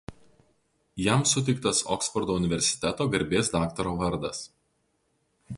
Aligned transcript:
Jam 1.07 1.25
suteiktas 1.31 1.83
Oksfordo 1.97 2.39
universiteto 2.41 3.09
garbės 3.17 3.55
daktaro 3.59 3.97
vardas. 4.05 4.45